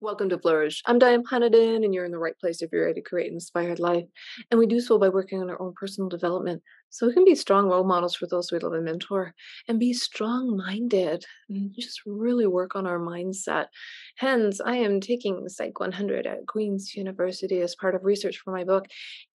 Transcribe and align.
Welcome 0.00 0.28
to 0.28 0.38
Flourish. 0.38 0.80
I'm 0.86 1.00
Diane 1.00 1.24
Planadin, 1.24 1.84
and 1.84 1.92
you're 1.92 2.04
in 2.04 2.12
the 2.12 2.20
right 2.20 2.38
place 2.38 2.62
if 2.62 2.70
you're 2.70 2.84
ready 2.86 3.00
to 3.00 3.08
create 3.08 3.26
an 3.26 3.34
inspired 3.34 3.80
life. 3.80 4.04
And 4.48 4.56
we 4.56 4.68
do 4.68 4.80
so 4.80 4.96
by 4.96 5.08
working 5.08 5.40
on 5.42 5.50
our 5.50 5.60
own 5.60 5.74
personal 5.74 6.08
development 6.08 6.62
so 6.88 7.08
we 7.08 7.14
can 7.14 7.24
be 7.24 7.34
strong 7.34 7.66
role 7.66 7.82
models 7.82 8.14
for 8.14 8.28
those 8.28 8.52
we 8.52 8.60
love 8.60 8.74
and 8.74 8.84
mentor 8.84 9.34
and 9.66 9.80
be 9.80 9.92
strong 9.92 10.56
minded 10.56 11.24
and 11.48 11.74
just 11.76 12.02
really 12.06 12.46
work 12.46 12.76
on 12.76 12.86
our 12.86 13.00
mindset. 13.00 13.66
Hence, 14.18 14.60
I 14.64 14.76
am 14.76 15.00
taking 15.00 15.48
Psych 15.48 15.80
100 15.80 16.28
at 16.28 16.46
Queen's 16.46 16.94
University 16.94 17.60
as 17.60 17.74
part 17.74 17.96
of 17.96 18.04
research 18.04 18.38
for 18.38 18.52
my 18.52 18.62
book. 18.62 18.86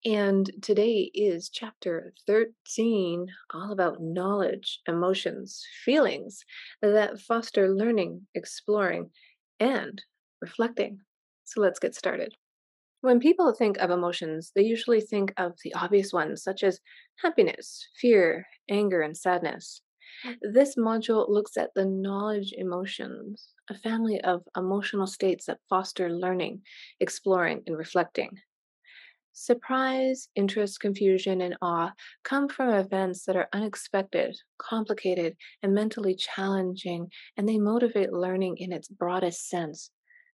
And 0.04 0.48
today 0.62 1.10
is 1.12 1.48
chapter 1.48 2.14
13, 2.28 3.26
all 3.52 3.72
about 3.72 4.00
knowledge, 4.00 4.78
emotions, 4.86 5.60
feelings 5.84 6.44
that 6.82 7.18
foster 7.18 7.68
learning, 7.68 8.28
exploring, 8.36 9.10
and 9.58 10.00
reflecting. 10.42 11.00
So 11.44 11.60
let's 11.60 11.78
get 11.78 11.94
started. 11.94 12.34
When 13.00 13.18
people 13.18 13.52
think 13.52 13.78
of 13.78 13.90
emotions, 13.90 14.52
they 14.54 14.62
usually 14.62 15.00
think 15.00 15.32
of 15.36 15.52
the 15.64 15.74
obvious 15.74 16.12
ones, 16.12 16.42
such 16.42 16.62
as 16.62 16.80
happiness, 17.16 17.88
fear, 18.00 18.46
anger, 18.68 19.00
and 19.00 19.16
sadness. 19.16 19.82
Hmm. 20.24 20.32
This 20.52 20.76
module 20.76 21.28
looks 21.28 21.56
at 21.56 21.70
the 21.74 21.84
knowledge 21.84 22.52
emotions, 22.56 23.54
a 23.68 23.74
family 23.74 24.20
of 24.20 24.42
emotional 24.56 25.06
states 25.06 25.46
that 25.46 25.58
foster 25.68 26.10
learning, 26.10 26.62
exploring, 27.00 27.62
and 27.66 27.76
reflecting. 27.76 28.30
Surprise, 29.32 30.28
interest, 30.36 30.78
confusion, 30.78 31.40
and 31.40 31.56
awe 31.62 31.92
come 32.22 32.48
from 32.48 32.68
events 32.68 33.24
that 33.24 33.34
are 33.34 33.48
unexpected, 33.52 34.36
complicated, 34.58 35.36
and 35.62 35.74
mentally 35.74 36.14
challenging, 36.14 37.10
and 37.36 37.48
they 37.48 37.58
motivate 37.58 38.12
learning 38.12 38.58
in 38.58 38.72
its 38.72 38.88
broadest 38.88 39.48
sense 39.48 39.90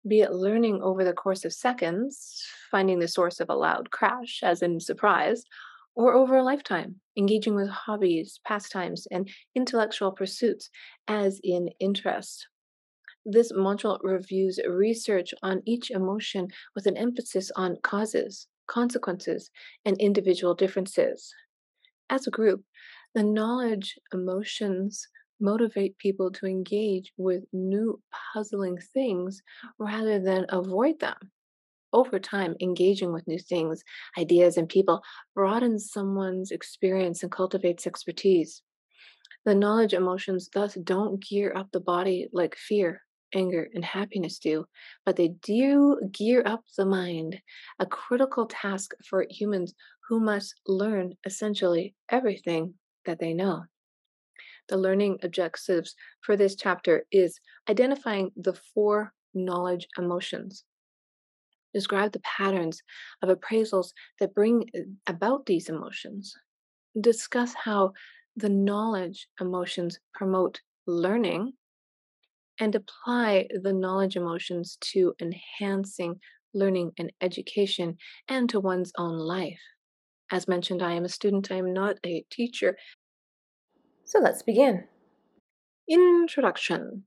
be 0.08 0.22
it 0.22 0.34
learning 0.34 0.82
over 0.82 1.04
the 1.04 1.14
course 1.14 1.46
of 1.46 1.54
seconds, 1.54 2.44
finding 2.70 3.00
the 3.00 3.08
source 3.08 3.40
of 3.40 3.50
a 3.50 3.56
loud 3.56 3.92
crash, 3.92 4.42
as 4.44 4.62
in 4.62 4.80
surprise, 4.80 5.44
or 5.96 6.14
over 6.14 6.38
a 6.38 6.44
lifetime, 6.44 6.96
engaging 7.18 7.56
with 7.56 7.70
hobbies, 7.70 8.40
pastimes, 8.46 9.08
and 9.12 9.30
intellectual 9.56 10.12
pursuits, 10.12 10.70
as 11.08 11.40
in 11.44 11.70
interest. 11.80 12.48
This 13.26 13.54
module 13.54 14.00
reviews 14.02 14.60
research 14.68 15.34
on 15.44 15.62
each 15.66 15.92
emotion 15.92 16.50
with 16.76 16.88
an 16.88 16.98
emphasis 16.98 17.52
on 17.56 17.78
causes, 17.82 18.48
consequences, 18.68 19.50
and 19.86 19.98
individual 20.00 20.54
differences. 20.54 21.34
As 22.10 22.28
a 22.28 22.32
group, 22.32 22.64
the 23.14 23.24
knowledge, 23.24 23.98
emotions, 24.12 25.08
motivate 25.44 25.98
people 25.98 26.32
to 26.32 26.48
engage 26.48 27.12
with 27.18 27.44
new 27.54 28.02
puzzling 28.34 28.78
things 28.94 29.42
rather 29.78 30.20
than 30.20 30.46
avoid 30.50 31.00
them. 31.00 31.18
Over 31.92 32.18
time, 32.18 32.56
engaging 32.60 33.14
with 33.14 33.28
new 33.28 33.38
things, 33.38 33.84
ideas, 34.18 34.58
and 34.58 34.68
people 34.68 35.04
broadens 35.36 35.92
someone's 35.92 36.50
experience 36.50 37.22
and 37.22 37.32
cultivates 37.32 37.86
expertise. 37.86 38.64
The 39.46 39.54
knowledge 39.54 39.94
emotions 39.94 40.50
thus 40.52 40.76
don't 40.76 41.22
gear 41.22 41.54
up 41.56 41.72
the 41.72 41.82
body 41.82 42.30
like 42.32 42.56
fear, 42.56 43.02
anger, 43.36 43.70
and 43.74 43.84
happiness 43.84 44.40
do, 44.40 44.66
but 45.06 45.18
they 45.18 45.28
do 45.28 46.00
gear 46.12 46.42
up 46.46 46.64
the 46.78 46.86
mind, 46.86 47.42
a 47.78 47.86
critical 47.86 48.48
task 48.48 48.94
for 49.08 49.28
humans 49.30 49.74
who 50.08 50.20
must 50.20 50.56
learn 50.66 51.14
essentially 51.26 51.94
everything 52.10 52.76
that 53.06 53.20
they 53.20 53.34
know 53.34 53.66
the 54.70 54.78
learning 54.78 55.20
objectives 55.24 55.96
for 56.22 56.36
this 56.36 56.56
chapter 56.56 57.06
is 57.12 57.40
identifying 57.70 58.32
the 58.36 58.54
four 58.54 59.14
knowledge 59.34 59.88
emotions. 59.98 60.64
Describe 61.74 62.12
the 62.12 62.20
patterns 62.20 62.82
of 63.22 63.30
appraisals 63.30 63.92
that 64.20 64.36
bring 64.36 64.70
uh, 64.76 64.82
about 65.08 65.46
these 65.46 65.70
emotions. 65.70 66.36
Discuss 67.00 67.54
how 67.56 67.94
the 68.36 68.50
knowledge 68.50 69.28
emotions 69.42 70.00
promote 70.14 70.62
learning 70.86 71.54
and 72.60 72.76
apply 72.76 73.48
the 73.62 73.74
knowledge 73.74 74.16
emotions 74.16 74.78
to 74.82 75.16
enhancing 75.20 76.20
learning 76.54 76.92
and 77.00 77.12
education 77.22 77.98
and 78.28 78.50
to 78.50 78.60
one's 78.60 78.92
own 78.98 79.18
life. 79.18 79.60
As 80.32 80.48
mentioned, 80.48 80.82
I 80.82 80.94
am 80.94 81.06
a 81.06 81.10
student, 81.10 81.52
I 81.52 81.56
am 81.56 81.74
not 81.74 81.98
a 82.06 82.24
teacher, 82.30 82.78
so 84.14 84.20
let's 84.20 84.44
begin. 84.44 84.84
Introduction. 85.90 87.04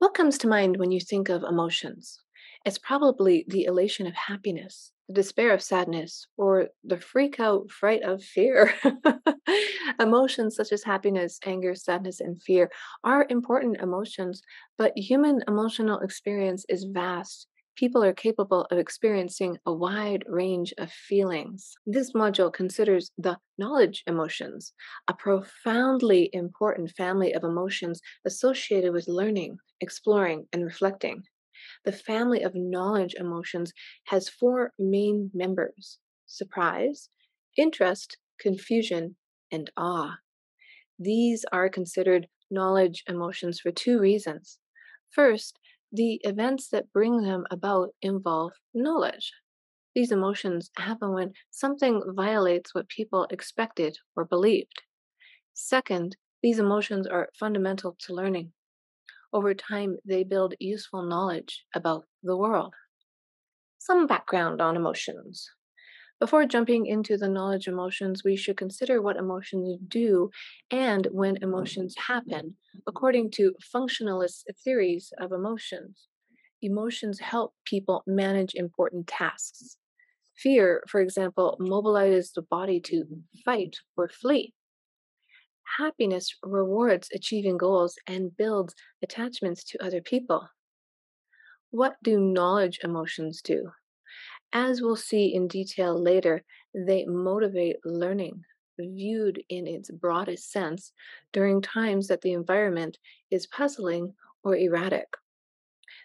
What 0.00 0.12
comes 0.12 0.36
to 0.38 0.48
mind 0.48 0.76
when 0.76 0.92
you 0.92 1.00
think 1.00 1.30
of 1.30 1.42
emotions? 1.44 2.20
It's 2.66 2.76
probably 2.76 3.46
the 3.48 3.64
elation 3.64 4.06
of 4.06 4.12
happiness, 4.12 4.92
the 5.08 5.14
despair 5.14 5.54
of 5.54 5.62
sadness, 5.62 6.26
or 6.36 6.68
the 6.84 6.98
freak 6.98 7.40
out 7.40 7.70
fright 7.70 8.02
of 8.02 8.22
fear. 8.22 8.74
emotions 9.98 10.54
such 10.54 10.72
as 10.72 10.84
happiness, 10.84 11.38
anger, 11.46 11.74
sadness, 11.74 12.20
and 12.20 12.42
fear 12.42 12.70
are 13.02 13.26
important 13.30 13.80
emotions, 13.80 14.42
but 14.76 14.92
human 14.94 15.40
emotional 15.48 16.00
experience 16.00 16.66
is 16.68 16.84
vast 16.84 17.46
people 17.76 18.04
are 18.04 18.12
capable 18.12 18.66
of 18.70 18.78
experiencing 18.78 19.58
a 19.66 19.72
wide 19.72 20.24
range 20.28 20.72
of 20.78 20.90
feelings. 20.90 21.72
This 21.86 22.12
module 22.12 22.52
considers 22.52 23.10
the 23.16 23.38
knowledge 23.58 24.02
emotions, 24.06 24.72
a 25.08 25.14
profoundly 25.14 26.30
important 26.32 26.90
family 26.90 27.32
of 27.32 27.44
emotions 27.44 28.00
associated 28.26 28.92
with 28.92 29.08
learning, 29.08 29.58
exploring, 29.80 30.46
and 30.52 30.64
reflecting. 30.64 31.22
The 31.84 31.92
family 31.92 32.42
of 32.42 32.54
knowledge 32.54 33.14
emotions 33.14 33.72
has 34.06 34.28
four 34.28 34.72
main 34.78 35.30
members 35.32 35.98
surprise, 36.26 37.08
interest, 37.58 38.16
confusion, 38.40 39.16
and 39.50 39.70
awe. 39.76 40.16
These 40.98 41.44
are 41.52 41.68
considered 41.68 42.28
knowledge 42.50 43.02
emotions 43.06 43.60
for 43.60 43.70
two 43.70 43.98
reasons. 43.98 44.58
First, 45.10 45.58
the 45.92 46.20
events 46.24 46.68
that 46.68 46.92
bring 46.92 47.22
them 47.22 47.46
about 47.50 47.90
involve 48.00 48.52
knowledge. 48.72 49.32
These 49.94 50.10
emotions 50.10 50.70
happen 50.76 51.12
when 51.12 51.34
something 51.50 52.02
violates 52.16 52.74
what 52.74 52.88
people 52.88 53.26
expected 53.30 53.98
or 54.16 54.24
believed. 54.24 54.82
Second, 55.52 56.16
these 56.42 56.58
emotions 56.58 57.06
are 57.06 57.28
fundamental 57.38 57.96
to 58.00 58.14
learning. 58.14 58.52
Over 59.32 59.54
time, 59.54 59.98
they 60.04 60.24
build 60.24 60.54
useful 60.58 61.02
knowledge 61.02 61.66
about 61.74 62.06
the 62.22 62.36
world. 62.36 62.74
Some 63.78 64.06
background 64.06 64.60
on 64.62 64.76
emotions. 64.76 65.50
Before 66.22 66.46
jumping 66.46 66.86
into 66.86 67.16
the 67.16 67.28
knowledge 67.28 67.66
emotions, 67.66 68.22
we 68.22 68.36
should 68.36 68.56
consider 68.56 69.02
what 69.02 69.16
emotions 69.16 69.76
do 69.88 70.30
and 70.70 71.08
when 71.10 71.36
emotions 71.42 71.96
happen, 71.98 72.54
according 72.86 73.32
to 73.32 73.56
functionalist 73.74 74.44
theories 74.62 75.12
of 75.18 75.32
emotions. 75.32 76.06
Emotions 76.62 77.18
help 77.18 77.54
people 77.64 78.04
manage 78.06 78.54
important 78.54 79.08
tasks. 79.08 79.78
Fear, 80.36 80.84
for 80.86 81.00
example, 81.00 81.56
mobilizes 81.60 82.32
the 82.32 82.42
body 82.42 82.78
to 82.82 83.04
fight 83.44 83.78
or 83.96 84.08
flee. 84.08 84.54
Happiness 85.76 86.36
rewards 86.44 87.08
achieving 87.12 87.56
goals 87.56 87.96
and 88.06 88.36
builds 88.36 88.76
attachments 89.02 89.64
to 89.64 89.84
other 89.84 90.00
people. 90.00 90.48
What 91.70 91.96
do 92.00 92.20
knowledge 92.20 92.78
emotions 92.84 93.42
do? 93.42 93.72
As 94.54 94.82
we'll 94.82 94.96
see 94.96 95.34
in 95.34 95.48
detail 95.48 95.98
later, 95.98 96.44
they 96.74 97.06
motivate 97.06 97.76
learning, 97.86 98.44
viewed 98.78 99.42
in 99.48 99.66
its 99.66 99.90
broadest 99.90 100.52
sense, 100.52 100.92
during 101.32 101.62
times 101.62 102.08
that 102.08 102.20
the 102.20 102.32
environment 102.32 102.98
is 103.30 103.46
puzzling 103.46 104.14
or 104.44 104.54
erratic. 104.54 105.08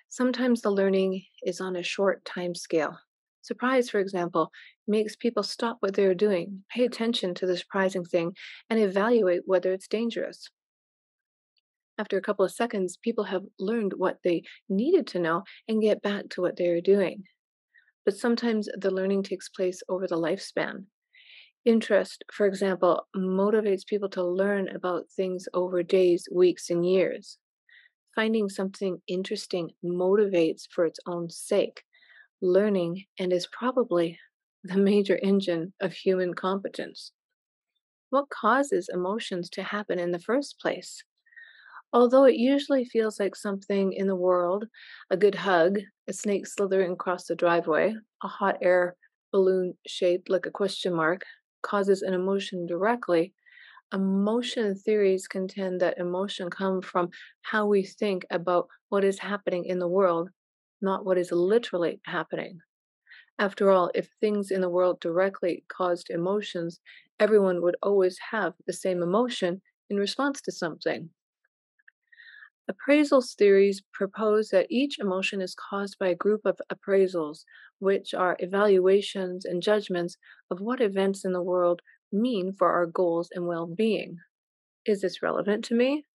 Sometimes 0.08 0.62
the 0.62 0.72
learning 0.72 1.26
is 1.44 1.60
on 1.60 1.76
a 1.76 1.84
short 1.84 2.24
time 2.24 2.56
scale. 2.56 2.98
Surprise, 3.42 3.90
for 3.90 4.00
example, 4.00 4.50
makes 4.88 5.18
people 5.18 5.44
stop 5.44 5.78
what 5.82 5.94
they're 5.94 6.16
doing, 6.16 6.64
pay 6.70 6.86
attention 6.86 7.34
to 7.36 7.46
the 7.46 7.58
surprising 7.58 8.06
thing, 8.06 8.34
and 8.70 8.80
evaluate 8.80 9.42
whether 9.46 9.74
it's 9.74 9.90
dangerous. 9.90 10.50
After 11.98 12.18
a 12.18 12.22
couple 12.22 12.46
of 12.46 12.52
seconds, 12.54 12.96
people 12.96 13.26
have 13.26 13.44
learned 13.60 13.92
what 13.94 14.20
they 14.24 14.44
needed 14.70 15.06
to 15.08 15.20
know 15.20 15.44
and 15.68 15.82
get 15.82 16.02
back 16.02 16.30
to 16.30 16.42
what 16.42 16.56
they 16.56 16.68
are 16.68 16.82
doing 16.82 17.26
but 18.08 18.16
sometimes 18.16 18.70
the 18.78 18.90
learning 18.90 19.22
takes 19.22 19.50
place 19.50 19.84
over 19.90 20.08
the 20.08 20.16
lifespan. 20.16 20.86
Interest, 21.66 22.24
for 22.32 22.46
example, 22.46 23.06
motivates 23.14 23.86
people 23.86 24.08
to 24.08 24.24
learn 24.24 24.70
about 24.70 25.10
things 25.14 25.46
over 25.54 25.84
days, 25.84 26.26
weeks, 26.34 26.70
and 26.70 26.90
years. 26.90 27.38
Finding 28.16 28.48
something 28.48 29.02
interesting 29.10 29.72
motivates 29.84 30.62
for 30.72 30.86
its 30.86 31.02
own 31.06 31.30
sake. 31.30 31.84
Learning 32.42 33.04
and 33.20 33.34
is 33.34 33.46
probably 33.52 34.18
the 34.64 34.78
major 34.78 35.20
engine 35.22 35.74
of 35.82 35.92
human 35.92 36.34
competence. 36.34 37.12
What 38.10 38.30
causes 38.30 38.88
emotions 38.88 39.50
to 39.50 39.64
happen 39.64 40.00
in 40.00 40.12
the 40.12 40.20
first 40.20 40.62
place? 40.62 41.04
Although 41.92 42.24
it 42.24 42.36
usually 42.38 42.86
feels 42.86 43.20
like 43.20 43.36
something 43.36 43.92
in 43.92 44.08
the 44.08 44.16
world, 44.16 44.70
a 45.10 45.18
good 45.18 45.36
hug, 45.36 45.80
a 46.08 46.14
snake 46.14 46.48
slithering 46.48 46.94
across 46.94 47.26
the 47.26 47.36
driveway, 47.36 47.94
a 48.24 48.28
hot 48.30 48.58
air 48.62 48.96
balloon 49.34 49.78
shaped 49.86 50.30
like 50.30 50.46
a 50.46 50.52
question 50.52 50.94
mark, 50.94 51.24
causes 51.62 52.02
an 52.02 52.14
emotion 52.14 52.66
directly, 52.68 53.34
emotion 53.94 54.76
theories 54.76 55.28
contend 55.28 55.82
that 55.82 55.98
emotion 55.98 56.50
comes 56.50 56.86
from 56.86 57.10
how 57.44 57.66
we 57.68 57.84
think 57.84 58.26
about 58.32 58.70
what 58.90 59.04
is 59.04 59.20
happening 59.20 59.66
in 59.66 59.80
the 59.80 59.88
world, 59.90 60.30
not 60.82 61.06
what 61.06 61.18
is 61.18 61.32
literally 61.32 62.02
happening. 62.06 62.60
After 63.40 63.72
all, 63.72 63.92
if 63.96 64.12
things 64.22 64.52
in 64.52 64.62
the 64.62 64.70
world 64.70 65.00
directly 65.00 65.66
caused 65.70 66.10
emotions, 66.12 66.82
everyone 67.20 67.62
would 67.64 67.78
always 67.82 68.20
have 68.32 68.54
the 68.68 68.74
same 68.74 69.02
emotion 69.02 69.62
in 69.90 69.98
response 69.98 70.42
to 70.44 70.52
something. 70.52 71.12
Appraisals 72.70 73.34
theories 73.34 73.82
propose 73.94 74.50
that 74.50 74.68
each 74.70 75.00
emotion 75.00 75.42
is 75.42 75.56
caused 75.56 75.98
by 75.98 76.10
a 76.10 76.16
group 76.16 76.42
of 76.46 76.60
appraisals, 76.70 77.46
which 77.80 78.14
are 78.14 78.36
evaluations 78.40 79.46
and 79.46 79.64
judgments 79.64 80.18
of 80.52 80.60
what 80.60 80.82
events 80.82 81.24
in 81.24 81.32
the 81.32 81.42
world 81.42 81.82
mean 82.12 82.52
for 82.52 82.72
our 82.72 82.86
goals 82.86 83.30
and 83.34 83.48
well 83.48 83.68
being. 83.68 84.18
Is 84.86 85.02
this 85.02 85.22
relevant 85.22 85.64
to 85.66 85.76
me? 85.76 86.06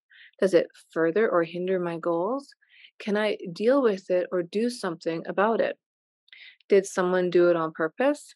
Does 0.41 0.53
it 0.53 0.69
further 0.91 1.29
or 1.29 1.45
hinder 1.45 1.79
my 1.79 1.99
goals? 1.99 2.55
Can 2.99 3.17
I 3.17 3.39
deal 3.53 3.83
with 3.83 4.11
it 4.11 4.29
or 4.31 4.43
do 4.43 4.69
something 4.69 5.23
about 5.27 5.61
it? 5.61 5.79
Did 6.69 6.87
someone 6.87 7.31
do 7.31 7.49
it 7.49 7.57
on 7.57 7.73
purpose? 7.73 8.35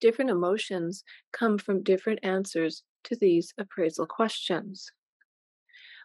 Different 0.00 0.30
emotions 0.30 1.02
come 1.32 1.58
from 1.58 1.82
different 1.82 2.20
answers 2.22 2.84
to 3.04 3.16
these 3.16 3.52
appraisal 3.58 4.06
questions. 4.06 4.92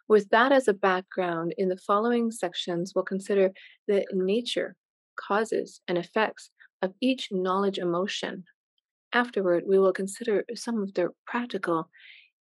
With 0.08 0.30
that 0.30 0.52
as 0.52 0.68
a 0.68 0.74
background, 0.74 1.54
in 1.58 1.70
the 1.70 1.78
following 1.78 2.32
sections, 2.32 2.94
we'll 2.94 3.06
consider 3.06 3.52
the 3.88 4.06
nature, 4.12 4.76
causes, 5.16 5.82
and 5.88 5.98
effects 5.98 6.52
of 6.82 6.94
each 7.02 7.30
knowledge 7.32 7.78
emotion. 7.78 8.44
Afterward, 9.14 9.64
we 9.68 9.80
will 9.80 9.94
consider 9.94 10.44
some 10.56 10.82
of 10.82 10.94
their 10.94 11.12
practical 11.26 11.90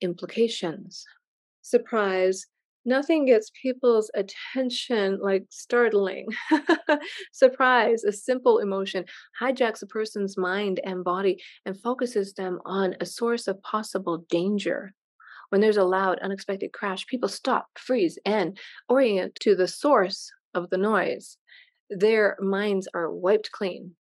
implications. 0.01 1.05
Surprise. 1.63 2.47
Nothing 2.85 3.27
gets 3.27 3.51
people's 3.63 4.11
attention 4.15 5.21
like 5.21 5.45
startling. 5.51 6.27
Surprise, 7.33 8.03
a 8.03 8.11
simple 8.11 8.59
emotion, 8.59 9.05
hijacks 9.41 9.83
a 9.83 9.87
person's 9.87 10.37
mind 10.37 10.81
and 10.85 11.05
body 11.05 11.41
and 11.65 11.79
focuses 11.81 12.33
them 12.35 12.59
on 12.65 12.97
a 13.01 13.07
source 13.07 13.47
of 13.47 13.63
possible 13.63 14.25
danger. 14.29 14.95
When 15.53 15.61
there's 15.61 15.77
a 15.77 15.85
loud, 15.85 16.19
unexpected 16.21 16.73
crash, 16.73 17.07
people 17.07 17.29
stop, 17.29 17.67
freeze, 17.77 18.19
and 18.25 18.59
orient 18.89 19.35
to 19.43 19.55
the 19.55 19.69
source 19.69 20.33
of 20.55 20.71
the 20.71 20.79
noise. 20.79 21.37
Their 21.91 22.39
minds 22.41 22.89
are 22.95 23.13
wiped 23.13 23.53
clean. 23.53 23.95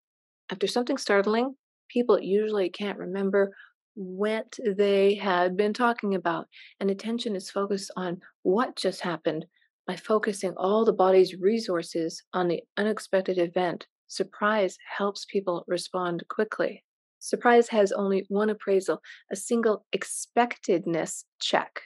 After 0.50 0.66
something 0.66 0.96
startling, 0.96 1.56
people 1.90 2.18
usually 2.18 2.70
can't 2.70 2.98
remember 2.98 3.54
what 3.92 4.56
they 4.64 5.16
had 5.16 5.54
been 5.54 5.74
talking 5.74 6.14
about, 6.14 6.46
and 6.80 6.90
attention 6.90 7.36
is 7.36 7.50
focused 7.50 7.90
on 7.98 8.22
what 8.44 8.76
just 8.76 9.02
happened 9.02 9.44
by 9.86 9.96
focusing 9.96 10.54
all 10.56 10.86
the 10.86 10.94
body's 10.94 11.34
resources 11.38 12.22
on 12.32 12.48
the 12.48 12.62
unexpected 12.78 13.36
event. 13.36 13.86
Surprise 14.06 14.78
helps 14.96 15.26
people 15.26 15.64
respond 15.68 16.24
quickly. 16.30 16.82
Surprise 17.22 17.68
has 17.68 17.92
only 17.92 18.26
one 18.28 18.50
appraisal, 18.50 19.00
a 19.30 19.36
single 19.36 19.86
expectedness 19.92 21.24
check 21.40 21.82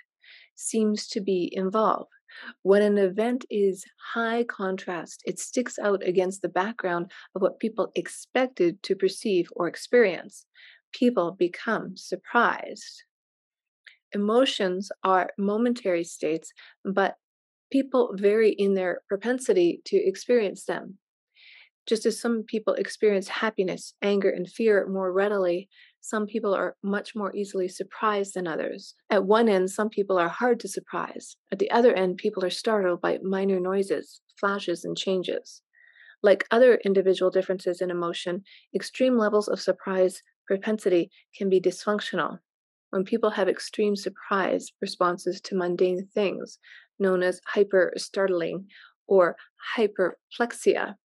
seems 0.55 1.07
to 1.09 1.21
be 1.21 1.51
involved. 1.53 2.09
When 2.63 2.81
an 2.81 2.97
event 2.97 3.45
is 3.51 3.85
high 4.15 4.45
contrast, 4.45 5.21
it 5.27 5.39
sticks 5.39 5.79
out 5.79 6.03
against 6.03 6.41
the 6.41 6.49
background 6.49 7.13
of 7.35 7.43
what 7.43 7.61
people 7.61 7.93
expected 7.95 8.83
to 8.85 8.97
perceive 8.97 9.49
or 9.55 9.69
experience. 9.69 10.47
People 10.93 11.33
become 11.33 11.99
surprised. 11.99 13.05
Emotions 14.13 14.91
are 15.05 15.33
momentary 15.37 16.05
states, 16.05 16.51
but 16.83 17.17
people 17.71 18.15
vary 18.15 18.53
in 18.53 18.73
their 18.73 19.03
propensity 19.07 19.83
to 19.85 19.97
experience 19.99 20.65
them. 20.65 20.97
Just 21.87 22.05
as 22.05 22.21
some 22.21 22.43
people 22.43 22.75
experience 22.75 23.29
happiness, 23.29 23.95
anger, 24.03 24.29
and 24.29 24.51
fear 24.51 24.89
more 24.89 25.13
readily, 25.13 25.69
some 26.01 26.27
people 26.27 26.53
are 26.53 26.77
much 26.83 27.15
more 27.15 27.35
easily 27.35 27.69
surprised 27.69 28.35
than 28.35 28.49
others. 28.49 28.95
At 29.09 29.25
one 29.25 29.49
end, 29.49 29.71
some 29.71 29.89
people 29.89 30.19
are 30.19 30.29
hard 30.29 30.59
to 30.61 30.69
surprise. 30.69 31.37
At 31.53 31.61
the 31.61 31.71
other 31.71 31.95
end, 31.95 32.17
people 32.17 32.45
are 32.45 32.51
startled 32.51 33.01
by 33.01 33.19
minor 33.23 33.61
noises, 33.61 34.21
flashes, 34.39 34.85
and 34.85 34.97
changes. 34.97 35.63
Like 36.23 36.47
other 36.51 36.81
individual 36.85 37.31
differences 37.31 37.81
in 37.81 37.91
emotion, 37.91 38.43
extreme 38.75 39.17
levels 39.17 39.47
of 39.47 39.61
surprise 39.61 40.23
propensity 40.47 41.11
can 41.37 41.49
be 41.49 41.61
dysfunctional. 41.61 42.39
When 42.91 43.05
people 43.05 43.31
have 43.31 43.49
extreme 43.49 43.95
surprise 43.95 44.73
responses 44.81 45.41
to 45.43 45.57
mundane 45.57 46.09
things, 46.15 46.59
known 46.99 47.23
as 47.23 47.41
hyper 47.47 47.93
startling 47.97 48.67
or 49.07 49.37
hyperekplexia, 49.77 50.97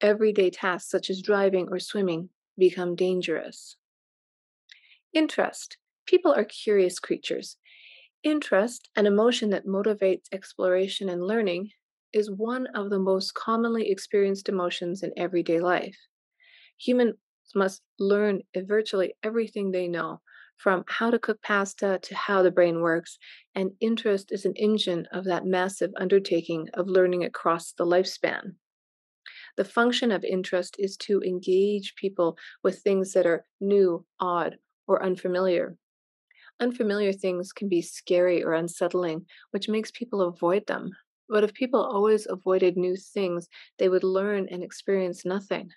everyday 0.00 0.50
tasks 0.50 0.90
such 0.90 1.10
as 1.10 1.22
driving 1.22 1.68
or 1.70 1.78
swimming 1.78 2.28
become 2.58 2.94
dangerous. 2.94 3.76
Interest. 5.12 5.76
People 6.06 6.32
are 6.32 6.44
curious 6.44 6.98
creatures. 6.98 7.56
Interest, 8.22 8.88
an 8.96 9.06
emotion 9.06 9.50
that 9.50 9.66
motivates 9.66 10.24
exploration 10.32 11.08
and 11.08 11.26
learning, 11.26 11.70
is 12.12 12.30
one 12.30 12.66
of 12.68 12.90
the 12.90 12.98
most 12.98 13.34
commonly 13.34 13.90
experienced 13.90 14.48
emotions 14.48 15.02
in 15.02 15.12
everyday 15.16 15.60
life. 15.60 15.96
Humans 16.78 17.16
must 17.54 17.82
learn 17.98 18.42
virtually 18.56 19.14
everything 19.22 19.70
they 19.70 19.88
know, 19.88 20.20
from 20.56 20.84
how 20.88 21.10
to 21.10 21.18
cook 21.18 21.42
pasta 21.42 21.98
to 22.02 22.14
how 22.14 22.42
the 22.42 22.50
brain 22.50 22.80
works, 22.80 23.18
and 23.54 23.72
interest 23.80 24.32
is 24.32 24.44
an 24.44 24.54
engine 24.56 25.06
of 25.12 25.24
that 25.24 25.44
massive 25.44 25.90
undertaking 25.98 26.68
of 26.74 26.86
learning 26.88 27.24
across 27.24 27.72
the 27.72 27.84
lifespan. 27.84 28.54
The 29.56 29.64
function 29.64 30.12
of 30.12 30.24
interest 30.24 30.76
is 30.78 30.96
to 30.98 31.20
engage 31.22 31.96
people 31.96 32.38
with 32.62 32.80
things 32.82 33.12
that 33.14 33.26
are 33.26 33.46
new, 33.60 34.06
odd, 34.20 34.58
or 34.86 35.02
unfamiliar. 35.02 35.76
Unfamiliar 36.60 37.12
things 37.12 37.52
can 37.52 37.68
be 37.68 37.80
scary 37.82 38.42
or 38.42 38.54
unsettling, 38.54 39.26
which 39.52 39.68
makes 39.68 39.90
people 39.92 40.20
avoid 40.22 40.66
them. 40.66 40.90
But 41.28 41.44
if 41.44 41.54
people 41.54 41.80
always 41.80 42.26
avoided 42.28 42.76
new 42.76 42.96
things, 42.96 43.48
they 43.78 43.88
would 43.88 44.04
learn 44.04 44.48
and 44.48 44.62
experience 44.64 45.24
nothing. 45.24 45.70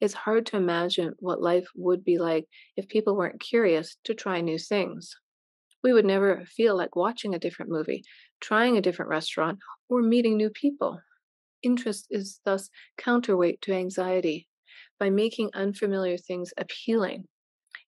It's 0.00 0.14
hard 0.14 0.46
to 0.46 0.56
imagine 0.56 1.14
what 1.20 1.42
life 1.42 1.68
would 1.74 2.04
be 2.04 2.18
like 2.18 2.48
if 2.76 2.88
people 2.88 3.16
weren't 3.16 3.40
curious 3.40 3.96
to 4.04 4.14
try 4.14 4.40
new 4.40 4.58
things. 4.58 5.16
We 5.82 5.92
would 5.92 6.06
never 6.06 6.44
feel 6.46 6.76
like 6.76 6.96
watching 6.96 7.34
a 7.34 7.38
different 7.38 7.70
movie, 7.70 8.04
trying 8.40 8.76
a 8.76 8.82
different 8.82 9.10
restaurant, 9.10 9.60
or 9.88 10.02
meeting 10.02 10.36
new 10.36 10.50
people. 10.50 11.00
Interest 11.62 12.06
is 12.10 12.40
thus 12.44 12.70
counterweight 12.96 13.60
to 13.62 13.72
anxiety. 13.72 14.48
By 14.98 15.10
making 15.10 15.50
unfamiliar 15.54 16.16
things 16.16 16.52
appealing, 16.56 17.28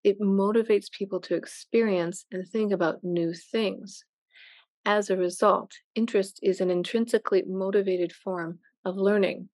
it 0.03 0.21
motivates 0.21 0.91
people 0.91 1.21
to 1.21 1.35
experience 1.35 2.27
and 2.31 2.47
think 2.49 2.73
about 2.73 3.03
new 3.03 3.33
things. 3.33 4.05
As 4.85 5.09
a 5.09 5.17
result, 5.17 5.73
interest 5.95 6.41
is 6.43 6.61
an 6.61 6.71
intrinsically 6.71 7.43
motivated 7.47 8.13
form 8.13 8.59
of 8.85 8.97
learning. 8.97 9.49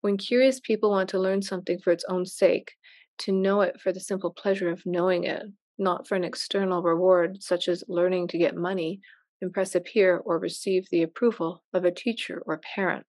When 0.00 0.16
curious 0.16 0.60
people 0.60 0.90
want 0.90 1.08
to 1.10 1.18
learn 1.18 1.42
something 1.42 1.78
for 1.78 1.90
its 1.92 2.04
own 2.08 2.26
sake, 2.26 2.72
to 3.18 3.32
know 3.32 3.60
it 3.60 3.80
for 3.80 3.92
the 3.92 4.00
simple 4.00 4.30
pleasure 4.30 4.70
of 4.70 4.86
knowing 4.86 5.24
it, 5.24 5.42
not 5.78 6.08
for 6.08 6.14
an 6.14 6.24
external 6.24 6.82
reward 6.82 7.42
such 7.42 7.68
as 7.68 7.84
learning 7.88 8.28
to 8.28 8.38
get 8.38 8.56
money, 8.56 9.00
impress 9.40 9.74
a 9.74 9.80
peer, 9.80 10.16
or 10.16 10.38
receive 10.38 10.88
the 10.90 11.02
approval 11.02 11.62
of 11.72 11.84
a 11.84 11.90
teacher 11.90 12.42
or 12.46 12.60
parent. 12.74 13.06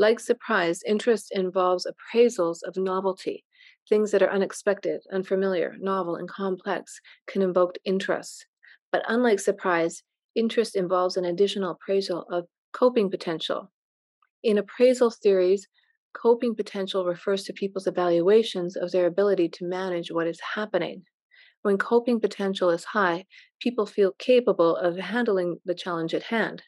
Like 0.00 0.18
surprise, 0.18 0.82
interest 0.84 1.30
involves 1.30 1.86
appraisals 1.86 2.64
of 2.64 2.76
novelty. 2.76 3.44
Things 3.88 4.10
that 4.10 4.22
are 4.22 4.30
unexpected, 4.32 5.02
unfamiliar, 5.12 5.76
novel, 5.78 6.16
and 6.16 6.28
complex 6.28 7.00
can 7.28 7.40
invoke 7.40 7.78
interest. 7.84 8.46
But 8.90 9.04
unlike 9.06 9.38
surprise, 9.38 10.02
interest 10.34 10.74
involves 10.74 11.16
an 11.16 11.24
additional 11.24 11.70
appraisal 11.70 12.22
of 12.30 12.48
coping 12.72 13.10
potential. 13.12 13.70
In 14.42 14.58
appraisal 14.58 15.10
theories, 15.10 15.68
coping 16.14 16.54
potential 16.56 17.06
refers 17.06 17.44
to 17.44 17.52
people's 17.52 17.86
evaluations 17.86 18.76
of 18.76 18.92
their 18.92 19.06
ability 19.06 19.48
to 19.50 19.66
manage 19.66 20.10
what 20.12 20.26
is 20.26 20.40
happening. 20.56 21.04
When 21.62 21.78
coping 21.78 22.20
potential 22.20 22.70
is 22.70 22.84
high, 22.84 23.26
people 23.60 23.86
feel 23.86 24.12
capable 24.12 24.76
of 24.76 24.96
handling 24.98 25.60
the 25.64 25.74
challenge 25.74 26.14
at 26.14 26.24
hand. 26.24 26.64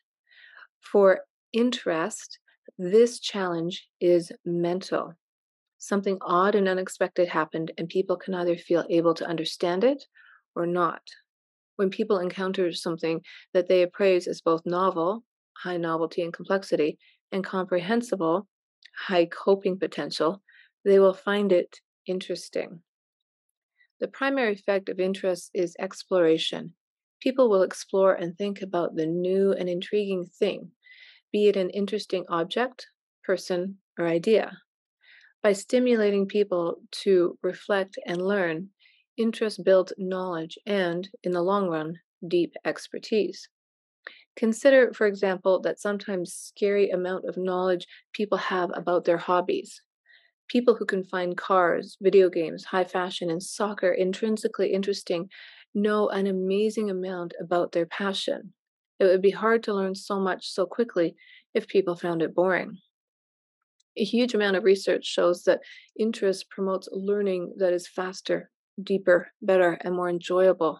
For 0.81 1.25
interest, 1.53 2.39
this 2.79 3.21
challenge 3.21 3.89
is 4.01 4.33
mental. 4.45 5.15
Something 5.79 6.19
odd 6.21 6.55
and 6.55 6.69
unexpected 6.69 7.29
happened, 7.29 7.73
and 7.77 7.89
people 7.89 8.17
can 8.17 8.35
either 8.35 8.57
feel 8.57 8.85
able 8.89 9.15
to 9.15 9.27
understand 9.27 9.85
it 9.85 10.05
or 10.55 10.67
not. 10.67 11.03
When 11.77 11.91
people 11.91 12.19
encounter 12.19 12.73
something 12.73 13.23
that 13.53 13.69
they 13.69 13.83
appraise 13.83 14.27
as 14.27 14.41
both 14.41 14.65
novel 14.65 15.25
high 15.63 15.77
novelty 15.77 16.23
and 16.23 16.33
complexity, 16.33 16.99
and 17.31 17.45
comprehensible, 17.45 18.49
high 18.97 19.27
coping 19.27 19.79
potential, 19.79 20.43
they 20.85 20.99
will 20.99 21.15
find 21.15 21.53
it 21.53 21.81
interesting. 22.07 22.83
The 24.01 24.09
primary 24.09 24.53
effect 24.53 24.89
of 24.89 24.99
interest 24.99 25.51
is 25.55 25.77
exploration. 25.79 26.75
People 27.21 27.49
will 27.49 27.63
explore 27.63 28.15
and 28.15 28.37
think 28.37 28.63
about 28.63 28.97
the 28.97 29.07
new 29.07 29.53
and 29.53 29.69
intriguing 29.69 30.27
thing, 30.27 30.73
be 31.33 31.49
it 31.49 31.57
an 31.57 31.71
interesting 31.71 32.25
object, 32.29 32.87
person, 33.25 33.79
or 33.99 34.07
idea. 34.07 34.59
By 35.43 35.55
stimulating 35.55 36.27
people 36.29 36.83
to 37.03 37.39
reflect 37.43 37.99
and 38.07 38.23
learn, 38.23 38.71
interest 39.17 39.65
builds 39.65 39.93
knowledge 39.99 40.59
and, 40.67 41.09
in 41.23 41.33
the 41.33 41.43
long 41.43 41.69
run, 41.69 41.99
deep 42.29 42.55
expertise. 42.65 43.49
Consider, 44.37 44.93
for 44.93 45.07
example, 45.07 45.61
that 45.61 45.81
sometimes 45.81 46.33
scary 46.33 46.91
amount 46.91 47.25
of 47.27 47.37
knowledge 47.37 47.87
people 48.13 48.39
have 48.39 48.71
about 48.75 49.05
their 49.05 49.19
hobbies. 49.19 49.83
People 50.49 50.75
who 50.75 50.87
can 50.87 51.05
find 51.05 51.37
cars, 51.37 51.97
video 52.01 52.29
games, 52.29 52.65
high 52.65 52.85
fashion, 52.85 53.31
and 53.31 53.43
soccer 53.43 53.93
intrinsically 53.93 54.73
interesting 54.73 55.29
know 55.75 56.09
an 56.09 56.27
amazing 56.27 56.91
amount 56.91 57.35
about 57.41 57.73
their 57.73 57.87
passion. 57.87 58.53
It 59.03 59.07
would 59.07 59.21
be 59.21 59.31
hard 59.31 59.65
to 59.65 59.75
learn 59.75 59.97
so 59.97 60.21
much 60.21 60.49
so 60.49 60.65
quickly 60.65 61.17
if 61.55 61.67
people 61.67 61.97
found 61.97 62.23
it 62.23 62.37
boring. 62.37 62.79
A 63.97 64.05
huge 64.05 64.33
amount 64.33 64.55
of 64.55 64.63
research 64.63 65.05
shows 65.05 65.43
that 65.43 65.61
interest 65.99 66.49
promotes 66.51 66.89
learning 66.93 67.55
that 67.57 67.73
is 67.73 67.89
faster, 67.89 68.49
deeper, 68.81 69.33
better, 69.43 69.77
and 69.81 69.97
more 69.97 70.09
enjoyable. 70.09 70.79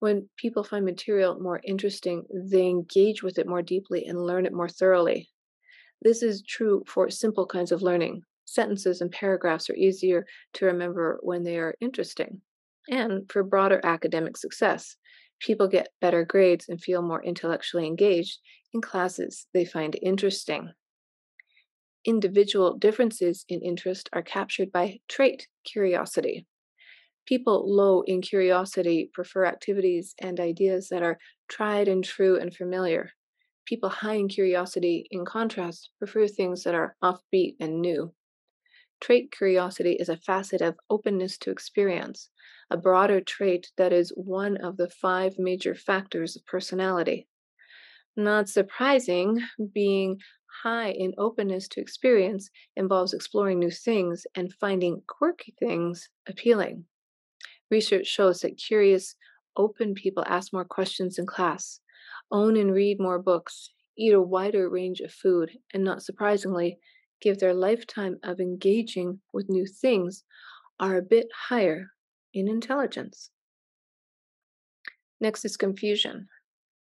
When 0.00 0.28
people 0.36 0.62
find 0.62 0.84
material 0.84 1.40
more 1.40 1.62
interesting, 1.64 2.26
they 2.30 2.66
engage 2.66 3.22
with 3.22 3.38
it 3.38 3.48
more 3.48 3.62
deeply 3.62 4.04
and 4.04 4.26
learn 4.26 4.44
it 4.44 4.52
more 4.52 4.68
thoroughly. 4.68 5.30
This 6.02 6.22
is 6.22 6.42
true 6.42 6.84
for 6.86 7.08
simple 7.08 7.46
kinds 7.46 7.72
of 7.72 7.80
learning. 7.80 8.24
Sentences 8.44 9.00
and 9.00 9.10
paragraphs 9.10 9.70
are 9.70 9.74
easier 9.74 10.26
to 10.52 10.66
remember 10.66 11.18
when 11.22 11.44
they 11.44 11.56
are 11.56 11.74
interesting. 11.80 12.42
And 12.90 13.22
for 13.32 13.42
broader 13.42 13.80
academic 13.84 14.36
success, 14.36 14.96
people 15.40 15.68
get 15.68 15.92
better 16.00 16.24
grades 16.24 16.68
and 16.68 16.82
feel 16.82 17.02
more 17.02 17.22
intellectually 17.22 17.86
engaged 17.86 18.40
in 18.72 18.80
classes 18.80 19.46
they 19.54 19.64
find 19.64 19.96
interesting. 20.02 20.72
Individual 22.04 22.76
differences 22.76 23.44
in 23.48 23.60
interest 23.62 24.08
are 24.12 24.22
captured 24.22 24.72
by 24.72 25.00
trait 25.08 25.46
curiosity. 25.64 26.46
People 27.26 27.72
low 27.72 28.02
in 28.02 28.22
curiosity 28.22 29.10
prefer 29.14 29.44
activities 29.44 30.14
and 30.18 30.40
ideas 30.40 30.88
that 30.88 31.02
are 31.02 31.18
tried 31.48 31.88
and 31.88 32.04
true 32.04 32.36
and 32.36 32.54
familiar. 32.54 33.12
People 33.66 33.90
high 33.90 34.14
in 34.14 34.28
curiosity, 34.28 35.06
in 35.10 35.24
contrast, 35.24 35.90
prefer 35.98 36.26
things 36.26 36.64
that 36.64 36.74
are 36.74 36.96
offbeat 37.02 37.56
and 37.60 37.80
new. 37.80 38.14
Trait 39.00 39.30
curiosity 39.30 39.92
is 39.92 40.08
a 40.08 40.16
facet 40.16 40.60
of 40.60 40.78
openness 40.90 41.38
to 41.38 41.50
experience, 41.50 42.30
a 42.70 42.76
broader 42.76 43.20
trait 43.20 43.70
that 43.76 43.92
is 43.92 44.10
one 44.16 44.56
of 44.56 44.76
the 44.76 44.88
five 44.88 45.38
major 45.38 45.74
factors 45.74 46.36
of 46.36 46.44
personality. 46.46 47.28
Not 48.16 48.48
surprising, 48.48 49.40
being 49.72 50.20
high 50.62 50.90
in 50.90 51.14
openness 51.16 51.68
to 51.68 51.80
experience 51.80 52.50
involves 52.74 53.14
exploring 53.14 53.60
new 53.60 53.70
things 53.70 54.26
and 54.34 54.52
finding 54.54 55.02
quirky 55.06 55.54
things 55.58 56.08
appealing. 56.26 56.84
Research 57.70 58.06
shows 58.06 58.40
that 58.40 58.56
curious, 58.58 59.14
open 59.56 59.94
people 59.94 60.24
ask 60.26 60.52
more 60.52 60.64
questions 60.64 61.18
in 61.18 61.26
class, 61.26 61.80
own 62.32 62.56
and 62.56 62.72
read 62.74 62.98
more 62.98 63.20
books, 63.20 63.72
eat 63.96 64.12
a 64.12 64.20
wider 64.20 64.68
range 64.68 65.00
of 65.00 65.12
food, 65.12 65.52
and 65.72 65.84
not 65.84 66.02
surprisingly, 66.02 66.78
give 67.20 67.38
their 67.38 67.54
lifetime 67.54 68.18
of 68.22 68.40
engaging 68.40 69.20
with 69.32 69.48
new 69.48 69.66
things 69.66 70.24
are 70.80 70.96
a 70.96 71.02
bit 71.02 71.28
higher 71.34 71.90
in 72.34 72.48
intelligence. 72.48 73.30
Next 75.20 75.44
is 75.44 75.56
confusion. 75.56 76.28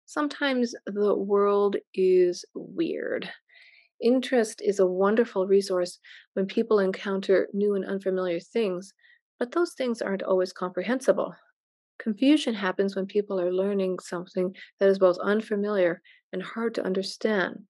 Sometimes 0.05 0.73
the 0.85 1.15
world 1.15 1.75
is 1.93 2.45
weird. 2.53 3.29
Interest 4.01 4.61
is 4.61 4.79
a 4.79 4.85
wonderful 4.85 5.47
resource 5.47 5.99
when 6.33 6.45
people 6.45 6.79
encounter 6.79 7.47
new 7.53 7.73
and 7.73 7.83
unfamiliar 7.83 8.39
things, 8.39 8.93
but 9.39 9.51
those 9.51 9.73
things 9.73 10.01
aren't 10.01 10.23
always 10.23 10.53
comprehensible. 10.53 11.33
Confusion 11.99 12.53
happens 12.53 12.95
when 12.95 13.07
people 13.07 13.39
are 13.41 13.51
learning 13.51 13.97
something 13.99 14.55
that 14.79 14.87
is 14.87 14.99
both 14.99 15.17
unfamiliar 15.17 16.01
and 16.31 16.43
hard 16.43 16.75
to 16.75 16.85
understand. 16.85 17.63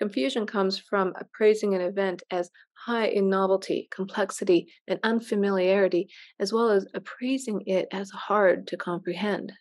Confusion 0.00 0.46
comes 0.46 0.78
from 0.78 1.12
appraising 1.20 1.74
an 1.74 1.82
event 1.82 2.22
as 2.30 2.50
high 2.86 3.08
in 3.08 3.28
novelty, 3.28 3.86
complexity, 3.94 4.66
and 4.88 4.98
unfamiliarity, 5.02 6.08
as 6.38 6.54
well 6.54 6.70
as 6.70 6.86
appraising 6.94 7.60
it 7.66 7.86
as 7.92 8.08
hard 8.08 8.66
to 8.66 8.78
comprehend. 8.78 9.52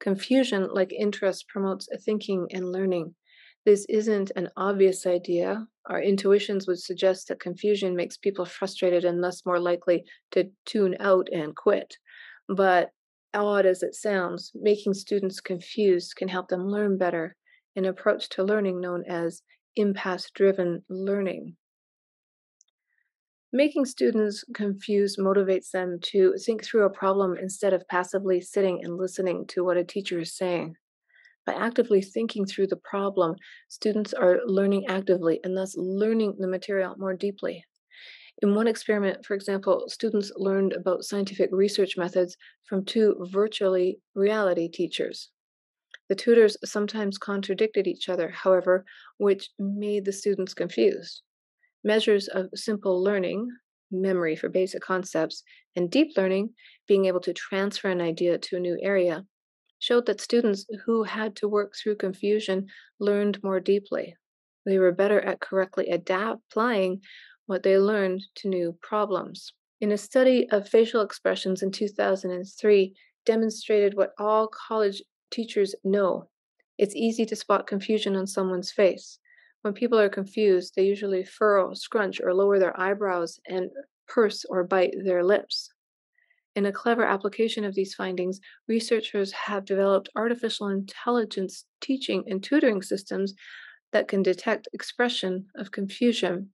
Confusion, 0.00 0.68
like 0.74 0.92
interest, 0.92 1.46
promotes 1.46 1.88
thinking 2.04 2.48
and 2.50 2.72
learning. 2.72 3.14
This 3.64 3.86
isn't 3.88 4.32
an 4.34 4.48
obvious 4.56 5.06
idea. 5.06 5.64
Our 5.86 6.02
intuitions 6.02 6.66
would 6.66 6.80
suggest 6.80 7.28
that 7.28 7.38
confusion 7.38 7.94
makes 7.94 8.16
people 8.16 8.44
frustrated 8.44 9.04
and 9.04 9.22
thus 9.22 9.46
more 9.46 9.60
likely 9.60 10.04
to 10.32 10.50
tune 10.66 10.96
out 10.98 11.28
and 11.32 11.54
quit. 11.54 11.98
But 12.48 12.90
odd 13.32 13.64
as 13.66 13.84
it 13.84 13.94
sounds, 13.94 14.50
making 14.56 14.94
students 14.94 15.38
confused 15.38 16.16
can 16.16 16.26
help 16.26 16.48
them 16.48 16.66
learn 16.66 16.98
better, 16.98 17.36
an 17.76 17.84
approach 17.84 18.28
to 18.30 18.44
learning 18.44 18.80
known 18.80 19.04
as 19.06 19.42
impasse 19.76 20.30
driven 20.30 20.82
learning. 20.88 21.56
Making 23.54 23.84
students 23.84 24.44
confused 24.54 25.18
motivates 25.18 25.70
them 25.70 25.98
to 26.04 26.34
think 26.38 26.64
through 26.64 26.84
a 26.84 26.90
problem 26.90 27.36
instead 27.36 27.74
of 27.74 27.86
passively 27.88 28.40
sitting 28.40 28.80
and 28.82 28.96
listening 28.96 29.46
to 29.48 29.62
what 29.62 29.76
a 29.76 29.84
teacher 29.84 30.20
is 30.20 30.34
saying. 30.34 30.74
By 31.44 31.54
actively 31.54 32.00
thinking 32.00 32.46
through 32.46 32.68
the 32.68 32.76
problem, 32.76 33.34
students 33.68 34.14
are 34.14 34.38
learning 34.46 34.86
actively 34.88 35.40
and 35.44 35.56
thus 35.56 35.74
learning 35.76 36.36
the 36.38 36.48
material 36.48 36.94
more 36.96 37.14
deeply. 37.14 37.64
In 38.42 38.54
one 38.54 38.68
experiment, 38.68 39.26
for 39.26 39.34
example, 39.34 39.84
students 39.88 40.32
learned 40.36 40.72
about 40.72 41.04
scientific 41.04 41.50
research 41.52 41.96
methods 41.98 42.36
from 42.64 42.84
two 42.84 43.16
virtually 43.30 43.98
reality 44.14 44.68
teachers. 44.68 45.30
The 46.12 46.16
tutors 46.16 46.58
sometimes 46.62 47.16
contradicted 47.16 47.86
each 47.86 48.10
other, 48.10 48.28
however, 48.28 48.84
which 49.16 49.48
made 49.58 50.04
the 50.04 50.12
students 50.12 50.52
confused. 50.52 51.22
Measures 51.84 52.28
of 52.28 52.50
simple 52.54 53.02
learning, 53.02 53.48
memory 53.90 54.36
for 54.36 54.50
basic 54.50 54.82
concepts, 54.82 55.42
and 55.74 55.90
deep 55.90 56.14
learning, 56.14 56.52
being 56.86 57.06
able 57.06 57.20
to 57.20 57.32
transfer 57.32 57.88
an 57.88 58.02
idea 58.02 58.36
to 58.36 58.56
a 58.56 58.60
new 58.60 58.78
area, 58.82 59.24
showed 59.78 60.04
that 60.04 60.20
students 60.20 60.66
who 60.84 61.02
had 61.02 61.34
to 61.36 61.48
work 61.48 61.72
through 61.74 61.96
confusion 61.96 62.66
learned 63.00 63.42
more 63.42 63.58
deeply. 63.58 64.14
They 64.66 64.78
were 64.78 64.92
better 64.92 65.22
at 65.22 65.40
correctly 65.40 65.88
applying 65.88 67.00
what 67.46 67.62
they 67.62 67.78
learned 67.78 68.22
to 68.34 68.50
new 68.50 68.76
problems. 68.82 69.54
In 69.80 69.92
a 69.92 69.96
study 69.96 70.46
of 70.50 70.68
facial 70.68 71.00
expressions 71.00 71.62
in 71.62 71.70
2003, 71.70 72.94
demonstrated 73.24 73.94
what 73.94 74.12
all 74.18 74.48
college 74.48 75.00
teachers 75.32 75.74
know. 75.82 76.28
It's 76.78 76.94
easy 76.94 77.26
to 77.26 77.36
spot 77.36 77.66
confusion 77.66 78.14
on 78.16 78.26
someone's 78.26 78.70
face. 78.70 79.18
When 79.62 79.74
people 79.74 79.98
are 79.98 80.08
confused, 80.08 80.74
they 80.76 80.84
usually 80.84 81.24
furrow, 81.24 81.74
scrunch, 81.74 82.20
or 82.20 82.34
lower 82.34 82.58
their 82.58 82.78
eyebrows 82.78 83.40
and 83.46 83.70
purse 84.08 84.44
or 84.48 84.64
bite 84.64 84.94
their 85.04 85.24
lips. 85.24 85.70
In 86.54 86.66
a 86.66 86.72
clever 86.72 87.04
application 87.04 87.64
of 87.64 87.74
these 87.74 87.94
findings, 87.94 88.40
researchers 88.68 89.32
have 89.32 89.64
developed 89.64 90.10
artificial 90.16 90.68
intelligence 90.68 91.64
teaching 91.80 92.24
and 92.26 92.42
tutoring 92.42 92.82
systems 92.82 93.34
that 93.92 94.08
can 94.08 94.22
detect 94.22 94.68
expression 94.72 95.46
of 95.56 95.70
confusion. 95.70 96.50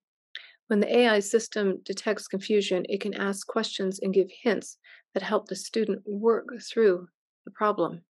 When 0.68 0.80
the 0.80 0.98
AI 0.98 1.20
system 1.20 1.80
detects 1.84 2.28
confusion, 2.28 2.84
it 2.88 3.00
can 3.00 3.14
ask 3.14 3.46
questions 3.46 3.98
and 4.00 4.14
give 4.14 4.28
hints 4.42 4.76
that 5.14 5.22
help 5.22 5.48
the 5.48 5.56
student 5.56 6.02
work 6.06 6.46
through 6.60 7.08
the 7.44 7.50
problem. 7.50 8.02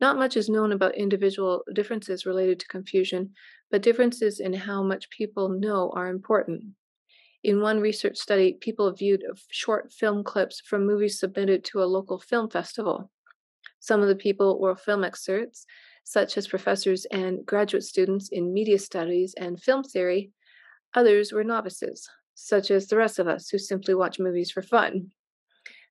Not 0.00 0.16
much 0.16 0.36
is 0.36 0.48
known 0.48 0.72
about 0.72 0.94
individual 0.94 1.62
differences 1.74 2.24
related 2.24 2.60
to 2.60 2.68
confusion, 2.68 3.34
but 3.70 3.82
differences 3.82 4.40
in 4.40 4.54
how 4.54 4.82
much 4.82 5.10
people 5.10 5.48
know 5.50 5.92
are 5.94 6.08
important. 6.08 6.64
In 7.42 7.60
one 7.60 7.80
research 7.80 8.16
study, 8.16 8.54
people 8.60 8.92
viewed 8.92 9.24
short 9.50 9.92
film 9.92 10.24
clips 10.24 10.60
from 10.60 10.86
movies 10.86 11.18
submitted 11.18 11.64
to 11.64 11.82
a 11.82 11.84
local 11.84 12.18
film 12.18 12.50
festival. 12.50 13.10
Some 13.78 14.02
of 14.02 14.08
the 14.08 14.16
people 14.16 14.60
were 14.60 14.76
film 14.76 15.04
experts, 15.04 15.64
such 16.04 16.36
as 16.36 16.48
professors 16.48 17.06
and 17.06 17.44
graduate 17.46 17.82
students 17.82 18.28
in 18.30 18.52
media 18.52 18.78
studies 18.78 19.34
and 19.38 19.62
film 19.62 19.84
theory. 19.84 20.32
Others 20.94 21.32
were 21.32 21.44
novices, 21.44 22.08
such 22.34 22.70
as 22.70 22.88
the 22.88 22.96
rest 22.96 23.18
of 23.18 23.28
us 23.28 23.48
who 23.48 23.58
simply 23.58 23.94
watch 23.94 24.18
movies 24.18 24.50
for 24.50 24.62
fun. 24.62 25.12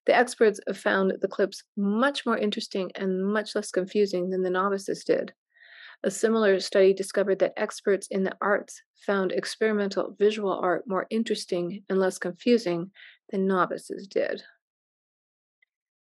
The 0.10 0.16
experts 0.16 0.60
found 0.74 1.14
the 1.22 1.28
clips 1.28 1.62
much 1.78 2.26
more 2.26 2.36
interesting 2.36 2.92
and 2.96 3.24
much 3.24 3.54
less 3.54 3.70
confusing 3.70 4.32
than 4.32 4.42
the 4.42 4.50
novices 4.50 5.04
did. 5.04 5.34
A 6.04 6.10
similar 6.10 6.60
study 6.60 6.96
discovered 6.96 7.38
that 7.38 7.54
experts 7.58 8.08
in 8.10 8.24
the 8.24 8.36
arts 8.42 8.82
found 9.06 9.32
experimental 9.32 10.16
visual 10.18 10.52
art 10.52 10.86
more 10.88 11.06
interesting 11.12 11.84
and 11.90 12.00
less 12.00 12.18
confusing 12.18 12.90
than 13.30 13.46
novices 13.46 14.08
did. 14.08 14.42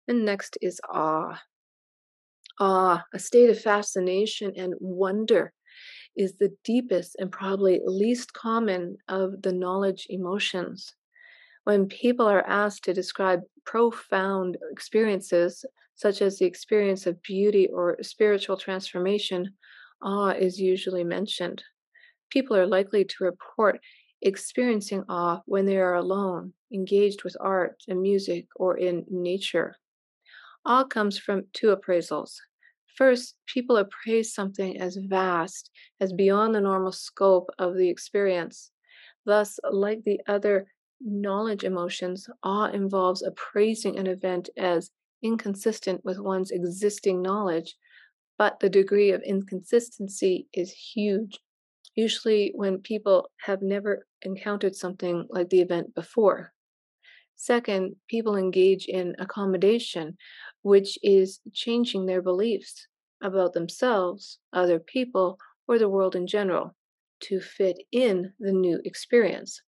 And 0.07 0.25
next 0.25 0.59
is 0.63 0.81
awe. 0.89 1.43
Awe, 2.61 3.05
a 3.13 3.19
state 3.19 3.51
of 3.51 3.61
fascination 3.61 4.53
and 4.57 4.75
wonder, 4.79 5.53
is 6.17 6.37
the 6.37 6.57
deepest 6.63 7.17
and 7.19 7.33
probably 7.33 7.81
least 7.85 8.33
common 8.33 8.99
of 9.09 9.43
the 9.43 9.53
knowledge 9.53 10.07
emotions. 10.09 10.95
When 11.69 11.87
people 11.87 12.25
are 12.25 12.47
asked 12.47 12.85
to 12.85 12.95
describe 12.95 13.43
profound 13.67 14.57
experiences, 14.73 15.67
such 15.97 16.23
as 16.23 16.39
the 16.39 16.47
experience 16.47 17.07
of 17.07 17.21
beauty 17.21 17.69
or 17.71 17.99
spiritual 18.01 18.57
transformation, 18.57 19.53
awe 20.01 20.31
is 20.31 20.59
usually 20.59 21.05
mentioned. 21.05 21.63
People 22.31 22.57
are 22.57 22.67
likely 22.67 23.05
to 23.05 23.25
report 23.25 23.81
experiencing 24.23 25.05
awe 25.11 25.43
when 25.45 25.67
they 25.67 25.77
are 25.77 25.97
alone, 25.97 26.55
engaged 26.73 27.23
with 27.23 27.37
art 27.39 27.77
and 27.87 28.01
music, 28.01 28.47
or 28.57 28.79
in 28.79 29.05
nature. 29.11 29.77
Awe 30.65 30.85
comes 30.85 31.19
from 31.19 31.49
two 31.53 31.77
appraisals. 31.77 32.37
First, 32.97 33.35
people 33.45 33.77
appraise 33.77 34.33
something 34.33 34.81
as 34.81 34.97
vast, 34.97 35.71
as 36.01 36.15
beyond 36.15 36.55
the 36.55 36.63
normal 36.63 36.93
scope 36.93 37.51
of 37.59 37.77
the 37.77 37.91
experience. 37.91 38.71
Thus, 39.27 39.61
like 39.71 40.03
the 40.05 40.23
other 40.27 40.67
knowledge 41.01 41.65
emotions, 41.65 42.29
awe 42.43 42.67
involves 42.67 43.23
appraising 43.23 43.99
an 43.99 44.07
event 44.07 44.49
as 44.57 44.91
inconsistent 45.23 46.05
with 46.05 46.19
one's 46.19 46.51
existing 46.51 47.23
knowledge 47.23 47.77
but 48.39 48.61
the 48.61 48.71
degree 48.71 49.11
of 49.11 49.21
inconsistency 49.23 50.47
is 50.55 50.73
huge. 50.73 51.39
Usually, 51.97 52.53
when 52.55 52.79
people 52.79 53.29
have 53.39 53.61
never 53.61 54.07
encountered 54.23 54.77
something 54.77 55.27
like 55.29 55.51
the 55.51 55.61
event 55.61 55.95
before. 55.95 56.53
Second, 57.35 57.97
people 58.09 58.37
engage 58.37 58.87
in 58.87 59.17
accommodation, 59.19 60.17
which 60.63 60.99
is 61.03 61.41
changing 61.53 62.07
their 62.07 62.23
beliefs 62.23 62.87
about 63.21 63.53
themselves, 63.53 64.39
other 64.53 64.79
people, 64.79 65.39
or 65.67 65.79
the 65.79 65.89
world 65.89 66.15
in 66.15 66.27
general 66.27 66.75
to 67.21 67.41
fit 67.41 67.77
in 67.91 68.33
the 68.39 68.53
new 68.53 68.81
experience. 68.85 69.61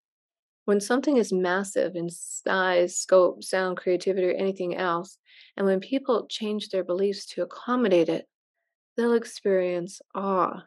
When 0.71 0.81
something 0.81 1.17
is 1.17 1.33
massive 1.33 1.97
in 1.97 2.11
size, 2.11 2.97
scope, 2.97 3.43
sound, 3.43 3.77
creativity, 3.77 4.29
or 4.29 4.35
anything 4.35 4.77
else, 4.77 5.19
and 5.57 5.67
when 5.67 5.81
people 5.81 6.29
change 6.29 6.69
their 6.69 6.85
beliefs 6.85 7.27
to 7.31 7.43
accommodate 7.43 8.09
it, 8.09 8.29
they'll 8.97 9.15
experience 9.15 10.01
awe. 10.15 10.63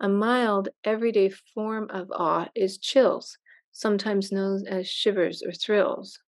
A 0.00 0.08
mild, 0.10 0.68
everyday 0.84 1.30
form 1.30 1.88
of 1.88 2.12
awe 2.12 2.50
is 2.54 2.76
chills, 2.76 3.38
sometimes 3.72 4.30
known 4.30 4.66
as 4.66 4.86
shivers 4.86 5.42
or 5.42 5.52
thrills. 5.52 6.20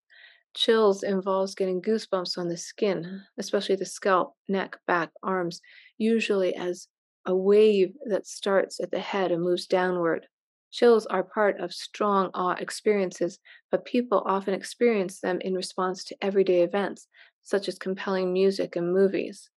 Chills 0.55 1.03
involves 1.03 1.55
getting 1.55 1.83
goosebumps 1.83 2.39
on 2.39 2.49
the 2.49 2.57
skin, 2.57 3.23
especially 3.37 3.77
the 3.77 3.85
scalp, 3.85 4.35
neck, 4.49 4.79
back, 4.87 5.11
arms, 5.23 5.61
usually 5.99 6.55
as 6.55 6.89
a 7.27 7.37
wave 7.37 7.93
that 8.07 8.27
starts 8.27 8.81
at 8.81 8.91
the 8.91 8.99
head 8.99 9.31
and 9.31 9.43
moves 9.43 9.67
downward. 9.67 10.27
Chills 10.71 11.07
are 11.07 11.25
part 11.25 11.59
of 11.59 11.73
strong 11.73 12.31
awe 12.33 12.55
experiences, 12.59 13.39
but 13.71 13.85
people 13.85 14.23
often 14.25 14.55
experience 14.55 15.21
them 15.21 15.41
in 15.41 15.55
response 15.55 16.05
to 16.05 16.17
everyday 16.23 16.63
events, 16.63 17.09
such 17.43 17.69
as 17.69 17.79
compelling 17.79 18.33
music 18.33 18.77
and 18.77 18.93
movies. 18.93 19.51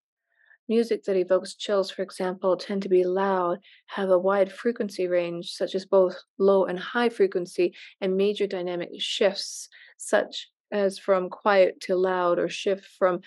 Music 0.69 1.03
that 1.03 1.17
evokes 1.17 1.55
chills, 1.55 1.91
for 1.91 2.01
example, 2.01 2.55
tend 2.55 2.81
to 2.81 2.89
be 2.89 3.03
loud, 3.03 3.59
have 3.87 4.09
a 4.09 4.17
wide 4.17 4.51
frequency 4.51 5.07
range, 5.07 5.51
such 5.51 5.75
as 5.75 5.85
both 5.85 6.17
low 6.39 6.65
and 6.65 6.79
high 6.79 7.09
frequency, 7.09 7.75
and 7.99 8.15
major 8.15 8.47
dynamic 8.47 8.89
shifts, 8.97 9.67
such 9.97 10.49
as 10.71 10.97
from 10.97 11.29
quiet 11.29 11.79
to 11.81 11.95
loud 11.95 12.39
or 12.39 12.47
shift 12.47 12.85
from 12.97 13.19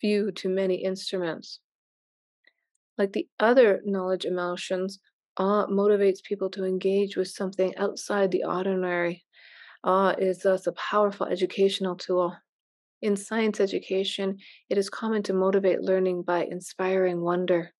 few 0.00 0.32
to 0.32 0.48
many 0.48 0.76
instruments. 0.76 1.60
Like 2.96 3.12
the 3.12 3.28
other 3.38 3.80
knowledge 3.84 4.24
emotions, 4.24 5.00
awe 5.36 5.66
motivates 5.66 6.22
people 6.22 6.50
to 6.50 6.64
engage 6.64 7.16
with 7.16 7.28
something 7.28 7.76
outside 7.76 8.30
the 8.30 8.44
ordinary. 8.44 9.24
Awe 9.84 10.14
is 10.18 10.44
uh, 10.44 10.50
thus 10.50 10.66
a 10.66 10.72
powerful 10.72 11.26
educational 11.26 11.96
tool. 11.96 12.36
In 13.02 13.16
science 13.16 13.60
education, 13.60 14.38
it 14.68 14.76
is 14.76 14.90
common 14.90 15.22
to 15.24 15.32
motivate 15.32 15.80
learning 15.80 16.22
by 16.22 16.44
inspiring 16.44 17.22
wonder. 17.22 17.72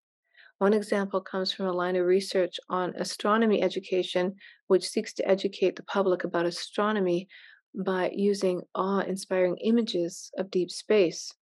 One 0.57 0.73
example 0.73 1.21
comes 1.21 1.51
from 1.51 1.67
a 1.67 1.73
line 1.73 1.95
of 1.95 2.05
research 2.05 2.59
on 2.69 2.95
astronomy 2.95 3.61
education, 3.61 4.35
which 4.67 4.87
seeks 4.87 5.13
to 5.13 5.27
educate 5.27 5.75
the 5.75 5.83
public 5.83 6.23
about 6.23 6.45
astronomy 6.45 7.27
by 7.73 8.11
using 8.13 8.61
awe 8.75 8.99
inspiring 8.99 9.57
images 9.57 10.31
of 10.37 10.51
deep 10.51 10.71
space. 10.71 11.33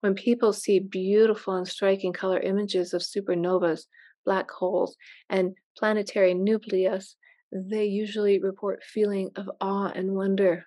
When 0.00 0.14
people 0.14 0.52
see 0.52 0.80
beautiful 0.80 1.54
and 1.54 1.68
striking 1.68 2.12
color 2.12 2.40
images 2.40 2.92
of 2.92 3.02
supernovas, 3.02 3.86
black 4.24 4.50
holes, 4.50 4.96
and 5.28 5.56
planetary 5.76 6.34
nucleus, 6.34 7.16
they 7.52 7.84
usually 7.84 8.38
report 8.40 8.82
feeling 8.82 9.30
of 9.36 9.50
awe 9.60 9.92
and 9.94 10.14
wonder. 10.14 10.64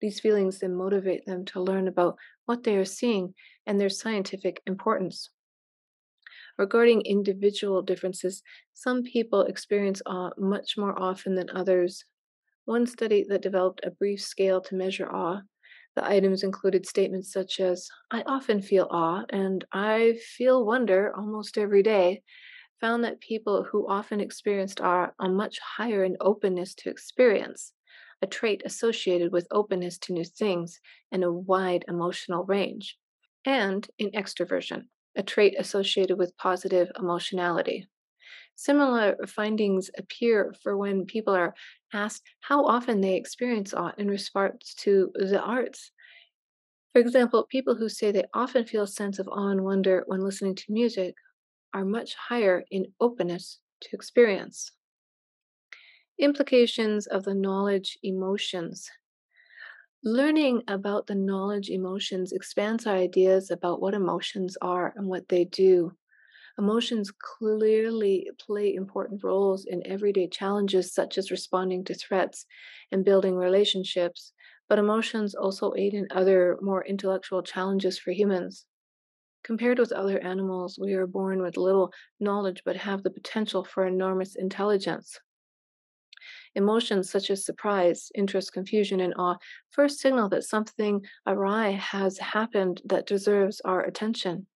These 0.00 0.20
feelings 0.20 0.58
then 0.58 0.74
motivate 0.74 1.24
them 1.24 1.44
to 1.46 1.62
learn 1.62 1.88
about 1.88 2.16
what 2.44 2.62
they 2.64 2.76
are 2.76 2.84
seeing 2.84 3.34
and 3.66 3.80
their 3.80 3.88
scientific 3.88 4.60
importance. 4.66 5.30
Regarding 6.58 7.02
individual 7.02 7.82
differences, 7.82 8.42
some 8.74 9.02
people 9.02 9.42
experience 9.42 10.02
awe 10.06 10.30
much 10.38 10.76
more 10.76 10.98
often 10.98 11.34
than 11.34 11.50
others. 11.50 12.04
One 12.64 12.86
study 12.86 13.24
that 13.28 13.42
developed 13.42 13.80
a 13.84 13.90
brief 13.90 14.20
scale 14.20 14.60
to 14.62 14.74
measure 14.74 15.10
awe, 15.10 15.42
the 15.94 16.04
items 16.04 16.42
included 16.42 16.86
statements 16.86 17.32
such 17.32 17.60
as, 17.60 17.88
I 18.10 18.22
often 18.26 18.60
feel 18.60 18.86
awe 18.90 19.24
and 19.30 19.64
I 19.72 20.18
feel 20.36 20.64
wonder 20.66 21.14
almost 21.16 21.56
every 21.56 21.82
day, 21.82 22.22
found 22.80 23.04
that 23.04 23.20
people 23.20 23.64
who 23.64 23.88
often 23.88 24.20
experienced 24.20 24.80
awe 24.80 25.10
are 25.18 25.28
much 25.28 25.58
higher 25.58 26.04
in 26.04 26.16
openness 26.20 26.74
to 26.76 26.90
experience 26.90 27.72
a 28.22 28.26
trait 28.26 28.62
associated 28.64 29.32
with 29.32 29.46
openness 29.50 29.98
to 29.98 30.12
new 30.12 30.24
things 30.24 30.80
and 31.12 31.22
a 31.22 31.32
wide 31.32 31.84
emotional 31.88 32.44
range, 32.44 32.98
and 33.44 33.88
in 33.98 34.10
extroversion, 34.12 34.84
a 35.16 35.22
trait 35.22 35.54
associated 35.58 36.18
with 36.18 36.36
positive 36.36 36.90
emotionality. 36.98 37.86
Similar 38.54 39.16
findings 39.26 39.90
appear 39.98 40.54
for 40.62 40.76
when 40.76 41.04
people 41.04 41.34
are 41.34 41.54
asked 41.92 42.22
how 42.40 42.64
often 42.64 43.00
they 43.00 43.14
experience 43.14 43.74
awe 43.74 43.92
in 43.98 44.08
response 44.08 44.74
to 44.78 45.10
the 45.14 45.40
arts. 45.40 45.92
For 46.92 47.00
example, 47.00 47.44
people 47.44 47.74
who 47.76 47.88
say 47.88 48.10
they 48.10 48.24
often 48.32 48.64
feel 48.64 48.84
a 48.84 48.88
sense 48.88 49.18
of 49.18 49.28
awe 49.28 49.50
and 49.50 49.62
wonder 49.62 50.04
when 50.06 50.20
listening 50.20 50.54
to 50.56 50.72
music 50.72 51.14
are 51.76 51.84
much 51.84 52.16
higher 52.16 52.64
in 52.72 52.94
openness 53.00 53.60
to 53.82 53.90
experience. 53.94 54.72
Implications 56.18 57.06
of 57.06 57.24
the 57.24 57.32
knowledge 57.34 57.98
emotions. 58.02 58.90
Learning 60.04 60.62
about 60.68 61.06
the 61.06 61.14
knowledge 61.14 61.68
emotions 61.68 62.32
expands 62.32 62.86
our 62.86 62.96
ideas 62.96 63.50
about 63.50 63.78
what 63.78 63.92
emotions 63.92 64.56
are 64.62 64.94
and 64.96 65.06
what 65.08 65.28
they 65.28 65.44
do. 65.44 65.92
Emotions 66.58 67.12
clearly 67.12 68.30
play 68.38 68.74
important 68.74 69.24
roles 69.24 69.64
in 69.66 69.86
everyday 69.86 70.28
challenges, 70.28 70.92
such 70.94 71.18
as 71.18 71.30
responding 71.30 71.84
to 71.84 71.94
threats 71.94 72.46
and 72.92 73.04
building 73.04 73.36
relationships, 73.36 74.32
but 74.68 74.78
emotions 74.78 75.34
also 75.34 75.74
aid 75.76 75.94
in 75.94 76.08
other 76.10 76.58
more 76.62 76.84
intellectual 76.84 77.42
challenges 77.42 77.98
for 77.98 78.12
humans. 78.12 78.66
Compared 79.46 79.78
with 79.78 79.92
other 79.92 80.18
animals, 80.18 80.76
we 80.76 80.94
are 80.94 81.06
born 81.06 81.40
with 81.40 81.56
little 81.56 81.92
knowledge 82.18 82.62
but 82.64 82.76
have 82.76 83.04
the 83.04 83.10
potential 83.10 83.62
for 83.62 83.86
enormous 83.86 84.34
intelligence. 84.34 85.20
Emotions 86.56 87.08
such 87.08 87.30
as 87.30 87.44
surprise, 87.44 88.10
interest, 88.16 88.52
confusion, 88.52 88.98
and 88.98 89.14
awe 89.16 89.36
first 89.70 90.00
signal 90.00 90.28
that 90.30 90.42
something 90.42 91.00
awry 91.28 91.68
has 91.70 92.18
happened 92.18 92.82
that 92.86 93.06
deserves 93.06 93.60
our 93.60 93.84
attention. 93.84 94.48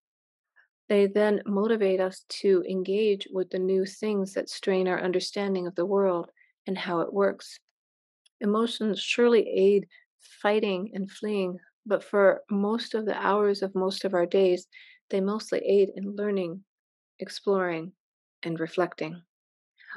They 0.88 1.06
then 1.06 1.42
motivate 1.46 2.00
us 2.00 2.24
to 2.40 2.64
engage 2.68 3.28
with 3.32 3.50
the 3.50 3.60
new 3.60 3.86
things 3.86 4.34
that 4.34 4.50
strain 4.50 4.88
our 4.88 5.00
understanding 5.00 5.68
of 5.68 5.76
the 5.76 5.86
world 5.86 6.32
and 6.66 6.76
how 6.76 7.02
it 7.02 7.12
works. 7.12 7.60
Emotions 8.40 8.98
surely 8.98 9.48
aid 9.48 9.86
fighting 10.18 10.90
and 10.94 11.08
fleeing, 11.08 11.60
but 11.90 12.04
for 12.04 12.42
most 12.48 12.94
of 12.94 13.04
the 13.04 13.16
hours 13.16 13.62
of 13.62 13.74
most 13.74 14.04
of 14.04 14.14
our 14.14 14.24
days, 14.24 14.68
they 15.10 15.20
mostly 15.20 15.58
aid 15.58 15.90
in 15.96 16.14
learning, 16.14 16.62
exploring, 17.18 17.92
and 18.44 18.60
reflecting. 18.60 19.20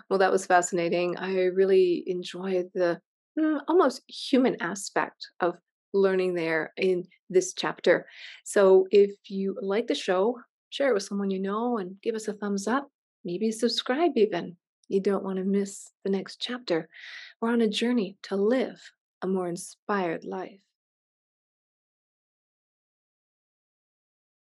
Well, 0.10 0.18
that 0.18 0.32
was 0.32 0.48
fascinating. 0.48 1.18
I 1.18 1.44
really 1.46 2.04
enjoyed 2.08 2.72
the 2.74 3.00
mm, 3.40 3.60
almost 3.68 4.02
human 4.08 4.58
aspect 4.60 5.28
of 5.40 5.56
learning 5.94 6.34
there 6.34 6.74
in 6.78 7.06
this 7.30 7.54
chapter. 7.54 8.08
So 8.44 8.88
if 8.90 9.12
you 9.28 9.56
like 9.62 9.86
the 9.86 9.94
show, 9.94 10.40
share 10.72 10.90
it 10.90 10.96
with 10.96 11.04
someone 11.04 11.30
you 11.30 11.40
know 11.40 11.78
and 11.78 12.02
give 12.02 12.16
us 12.16 12.28
a 12.28 12.34
thumbs 12.34 12.68
up. 12.68 12.90
Maybe 13.24 13.52
subscribe 13.52 14.14
even. 14.16 14.58
You 14.88 15.00
don't 15.00 15.24
want 15.24 15.38
to 15.38 15.44
miss 15.44 15.92
the 16.04 16.10
next 16.10 16.42
chapter. 16.42 16.90
We're 17.40 17.54
on 17.54 17.62
a 17.62 17.70
journey 17.70 18.18
to 18.24 18.36
live 18.36 18.82
a 19.22 19.28
more 19.28 19.48
inspired 19.48 20.26
life. 20.26 20.60